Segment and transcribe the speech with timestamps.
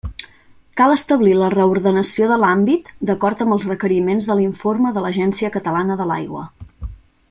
[0.79, 6.01] Cal establir la reordenació de l'àmbit d'acord amb els requeriments de l'informe de l'Agència Catalana
[6.03, 6.47] de l'Aigua.